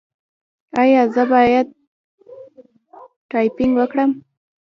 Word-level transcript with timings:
ایا 0.81 1.01
زه 1.13 1.23
باید 1.33 1.67
ټایپینګ 3.29 3.73
وکړم؟ 3.77 4.11